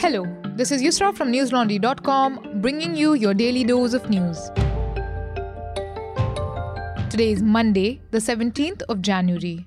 [0.00, 4.48] Hello, this is Yusra from newslaundry.com bringing you your daily dose of news.
[7.10, 9.66] Today is Monday, the 17th of January.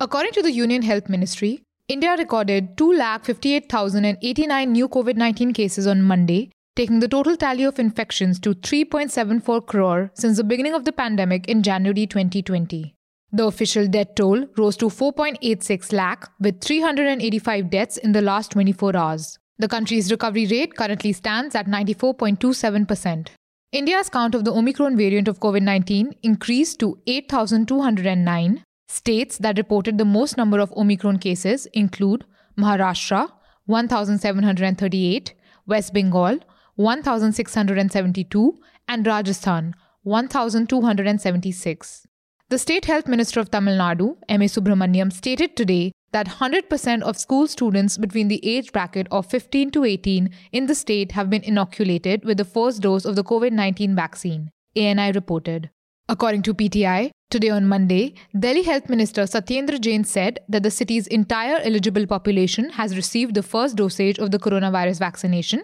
[0.00, 6.50] According to the Union Health Ministry, India recorded 2,58,089 new COVID 19 cases on Monday,
[6.74, 11.46] taking the total tally of infections to 3.74 crore since the beginning of the pandemic
[11.46, 12.96] in January 2020.
[13.32, 18.96] The official death toll rose to 4.86 lakh, with 385 deaths in the last 24
[18.96, 19.38] hours.
[19.58, 23.28] The country's recovery rate currently stands at 94.27%.
[23.72, 28.64] India's count of the Omicron variant of COVID 19 increased to 8,209.
[28.88, 32.24] States that reported the most number of Omicron cases include
[32.58, 33.28] Maharashtra,
[33.66, 35.34] 1,738,
[35.68, 36.40] West Bengal,
[36.74, 42.08] 1,672, and Rajasthan, 1,276.
[42.50, 44.46] The State Health Minister of Tamil Nadu, M.A.
[44.46, 49.84] Subramanian, stated today that 100% of school students between the age bracket of 15 to
[49.84, 53.94] 18 in the state have been inoculated with the first dose of the COVID 19
[53.94, 55.70] vaccine, ANI reported.
[56.08, 61.06] According to PTI, today on Monday, Delhi Health Minister Satyendra Jain said that the city's
[61.06, 65.62] entire eligible population has received the first dosage of the coronavirus vaccination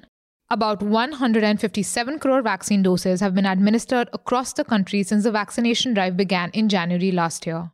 [0.49, 6.17] about 157 crore vaccine doses have been administered across the country since the vaccination drive
[6.17, 7.71] began in January last year.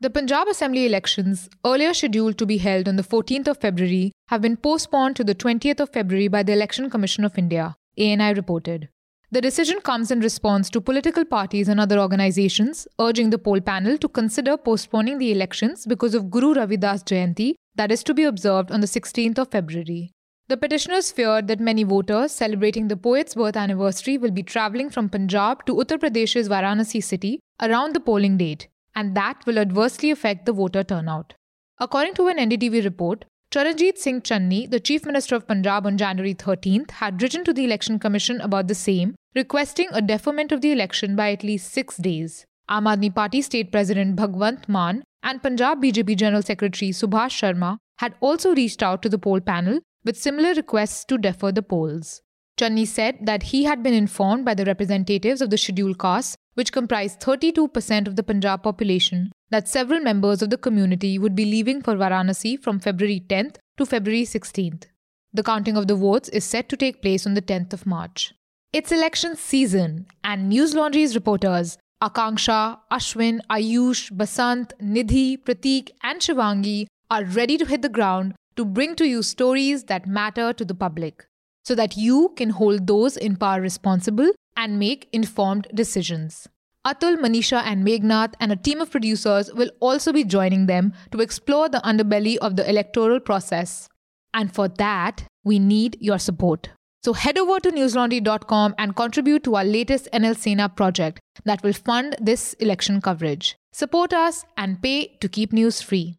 [0.00, 4.40] The Punjab Assembly elections, earlier scheduled to be held on the 14th of February, have
[4.40, 8.88] been postponed to the 20th of February by the Election Commission of India, ANI reported.
[9.30, 13.98] The decision comes in response to political parties and other organizations urging the poll panel
[13.98, 18.70] to consider postponing the elections because of Guru Ravidas Jayanti that is to be observed
[18.72, 20.12] on the 16th of February.
[20.48, 25.10] The petitioners feared that many voters celebrating the poet's birth anniversary will be travelling from
[25.10, 30.46] Punjab to Uttar Pradesh's Varanasi city around the polling date, and that will adversely affect
[30.46, 31.34] the voter turnout.
[31.78, 36.34] According to an NDTV report, Charanjit Singh Channi, the Chief Minister of Punjab on January
[36.34, 40.72] 13th, had written to the Election Commission about the same, requesting a deferment of the
[40.72, 42.46] election by at least six days.
[42.70, 48.54] Aam Party State President Bhagwant Mann and Punjab BJP General Secretary Subhash Sharma had also
[48.54, 52.22] reached out to the poll panel with similar requests to defer the polls.
[52.58, 56.72] Channi said that he had been informed by the representatives of the scheduled castes, which
[56.72, 61.82] comprise 32% of the Punjab population, that several members of the community would be leaving
[61.82, 64.86] for Varanasi from February 10th to February 16th.
[65.34, 68.32] The counting of the votes is set to take place on the 10th of March.
[68.72, 76.86] It's election season, and News Laundry's reporters Akanksha, Ashwin, Ayush, Basant, Nidhi, Pratik, and Shivangi
[77.10, 80.74] are ready to hit the ground to bring to you stories that matter to the
[80.74, 81.26] public
[81.64, 86.48] so that you can hold those in power responsible and make informed decisions.
[86.86, 91.20] Atul, Manisha, and Meghnad and a team of producers will also be joining them to
[91.20, 93.88] explore the underbelly of the electoral process.
[94.34, 96.70] And for that, we need your support.
[97.04, 101.72] So head over to newslaundry.com and contribute to our latest NL Sena project that will
[101.72, 103.56] fund this election coverage.
[103.72, 106.17] Support us and pay to keep news free.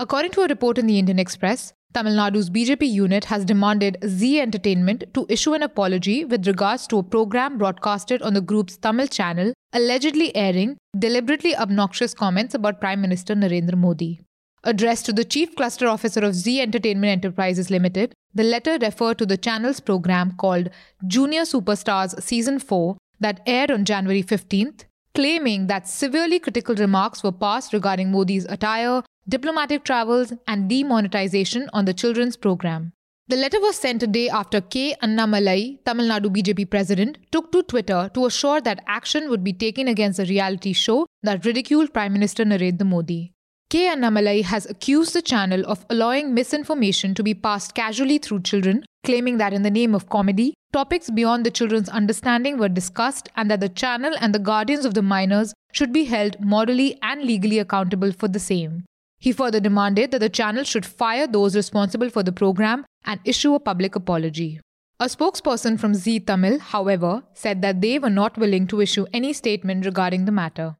[0.00, 4.40] According to a report in the Indian Express, Tamil Nadu's BJP unit has demanded Zee
[4.40, 9.08] Entertainment to issue an apology with regards to a program broadcasted on the group's Tamil
[9.08, 14.20] channel allegedly airing deliberately obnoxious comments about Prime Minister Narendra Modi.
[14.62, 19.26] Addressed to the Chief Cluster Officer of Zee Entertainment Enterprises Limited, the letter referred to
[19.26, 20.70] the channel's program called
[21.08, 24.84] Junior Superstars Season 4 that aired on January 15th,
[25.14, 31.84] claiming that severely critical remarks were passed regarding Modi's attire, diplomatic travels, and demonetization on
[31.84, 32.92] the children's program.
[33.28, 34.96] The letter was sent a day after K.
[35.02, 39.86] Annamalai, Tamil Nadu BJP president, took to Twitter to assure that action would be taken
[39.86, 43.34] against a reality show that ridiculed Prime Minister Narendra Modi.
[43.68, 43.94] K.
[43.94, 49.36] Annamalai has accused the channel of allowing misinformation to be passed casually through children, claiming
[49.36, 53.60] that in the name of comedy, topics beyond the children's understanding were discussed and that
[53.60, 58.10] the channel and the guardians of the minors should be held morally and legally accountable
[58.10, 58.84] for the same.
[59.18, 63.54] He further demanded that the channel should fire those responsible for the program and issue
[63.54, 64.60] a public apology.
[65.00, 69.32] A spokesperson from Zee Tamil, however, said that they were not willing to issue any
[69.32, 70.76] statement regarding the matter.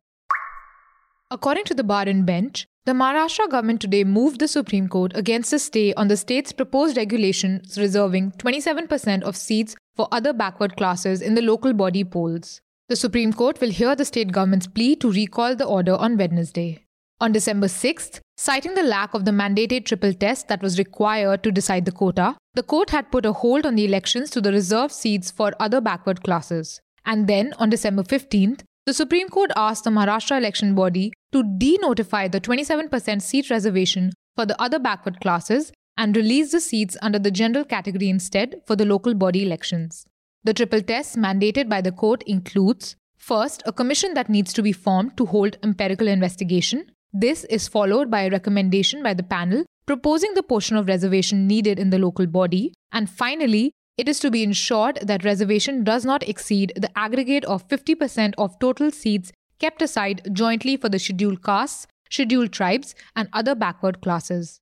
[1.30, 5.52] According to the bar and bench, the Maharashtra government today moved the Supreme Court against
[5.52, 11.20] a stay on the state's proposed regulations reserving 27% of seats for other backward classes
[11.20, 12.60] in the local body polls.
[12.88, 16.87] The Supreme Court will hear the state government's plea to recall the order on Wednesday.
[17.20, 21.50] On December 6th, citing the lack of the mandated triple test that was required to
[21.50, 24.92] decide the quota, the court had put a hold on the elections to the reserved
[24.92, 26.80] seats for other backward classes.
[27.04, 32.30] And then, on December 15th, the Supreme Court asked the Maharashtra election body to denotify
[32.30, 37.32] the 27% seat reservation for the other backward classes and release the seats under the
[37.32, 40.06] general category instead for the local body elections.
[40.44, 44.72] The triple test mandated by the court includes first, a commission that needs to be
[44.72, 46.92] formed to hold empirical investigation.
[47.12, 51.78] This is followed by a recommendation by the panel proposing the portion of reservation needed
[51.78, 56.22] in the local body, and finally, it is to be ensured that reservation does not
[56.28, 61.86] exceed the aggregate of 50% of total seats kept aside jointly for the scheduled castes,
[62.10, 64.60] scheduled tribes, and other backward classes.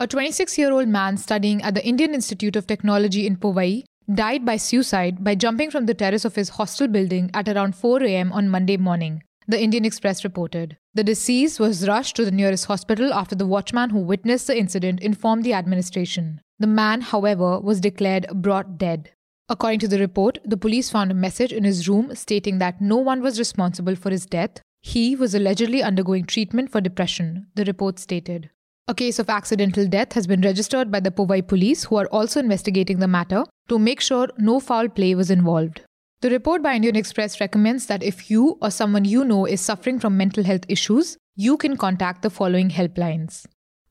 [0.00, 4.44] A 26 year old man studying at the Indian Institute of Technology in Powai died
[4.44, 8.32] by suicide by jumping from the terrace of his hostel building at around 4 am
[8.32, 10.76] on Monday morning, the Indian Express reported.
[10.94, 15.00] The deceased was rushed to the nearest hospital after the watchman who witnessed the incident
[15.00, 16.40] informed the administration.
[16.58, 19.10] The man, however, was declared brought dead.
[19.48, 22.96] According to the report, the police found a message in his room stating that no
[22.96, 24.62] one was responsible for his death.
[24.80, 28.50] He was allegedly undergoing treatment for depression, the report stated.
[28.88, 32.40] A case of accidental death has been registered by the Powai police, who are also
[32.40, 35.82] investigating the matter to make sure no foul play was involved.
[36.22, 39.98] The report by Indian Express recommends that if you or someone you know is suffering
[39.98, 43.44] from mental health issues, you can contact the following helplines.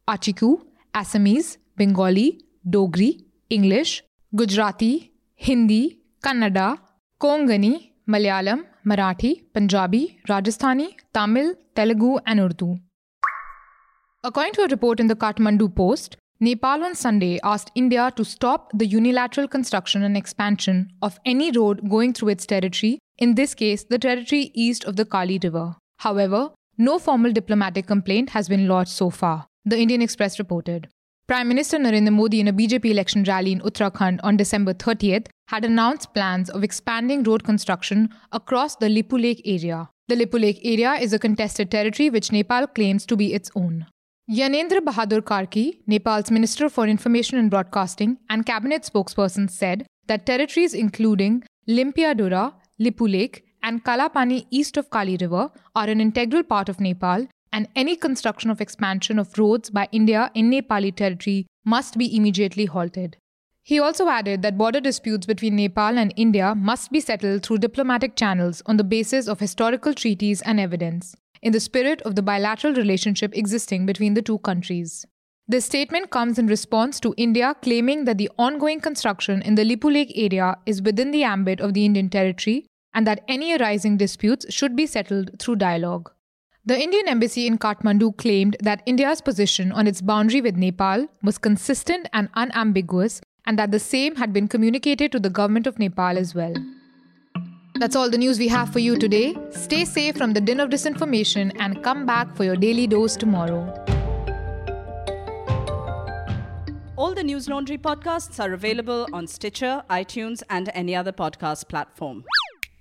[0.07, 0.61] Achiku,
[0.93, 4.03] Assamese, Bengali, Dogri, English,
[4.33, 6.77] Gujarati, Hindi, Kannada,
[7.21, 12.77] Konkani, Malayalam, Marathi, Punjabi, Rajasthani, Tamil, Telugu, and Urdu.
[14.23, 18.69] According to a report in the Kathmandu Post, Nepal on Sunday asked India to stop
[18.73, 23.85] the unilateral construction and expansion of any road going through its territory, in this case,
[23.85, 25.77] the territory east of the Kali River.
[25.99, 30.89] However, no formal diplomatic complaint has been lodged so far, the Indian Express reported.
[31.25, 35.63] Prime Minister Narendra Modi in a BJP election rally in Uttarakhand on December 30th had
[35.63, 39.89] announced plans of expanding road construction across the Lipulekh area.
[40.09, 43.85] The Lipulekh area is a contested territory which Nepal claims to be its own.
[44.27, 50.73] Gyanendra Bahadur Karki, Nepal's Minister for Information and Broadcasting and cabinet spokesperson, said that territories
[50.73, 56.79] including Limpiyadhura, Lipu Lake, and Kalapani east of Kali River are an integral part of
[56.79, 62.15] Nepal, and any construction of expansion of roads by India in Nepali territory must be
[62.17, 63.17] immediately halted.
[63.61, 68.15] He also added that border disputes between Nepal and India must be settled through diplomatic
[68.15, 72.73] channels on the basis of historical treaties and evidence in the spirit of the bilateral
[72.73, 75.05] relationship existing between the two countries.
[75.47, 80.11] This statement comes in response to India claiming that the ongoing construction in the Lipulekh
[80.15, 82.65] area is within the ambit of the Indian territory
[82.95, 86.11] and that any arising disputes should be settled through dialogue.
[86.65, 91.37] The Indian embassy in Kathmandu claimed that India's position on its boundary with Nepal was
[91.37, 96.17] consistent and unambiguous and that the same had been communicated to the government of Nepal
[96.17, 96.55] as well.
[97.77, 99.35] That's all the news we have for you today.
[99.51, 103.63] Stay safe from the din of disinformation and come back for your daily dose tomorrow.
[106.95, 112.23] All the News Laundry podcasts are available on Stitcher, iTunes, and any other podcast platform.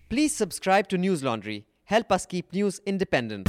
[0.08, 1.66] Please subscribe to News Laundry.
[1.86, 3.48] Help us keep news independent.